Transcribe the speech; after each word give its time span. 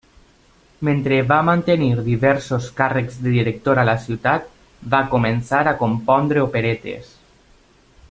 Mentre 0.87 1.19
va 1.31 1.37
mantenir 1.49 1.89
diversos 2.07 2.71
càrrecs 2.81 3.21
de 3.27 3.35
director 3.35 3.83
a 3.83 3.85
la 3.93 3.97
ciutat, 4.09 4.51
va 4.95 5.07
començar 5.15 5.65
a 5.75 5.79
compondre 5.87 6.47
operetes. 6.51 7.17